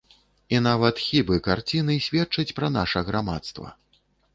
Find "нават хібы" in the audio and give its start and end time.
0.67-1.39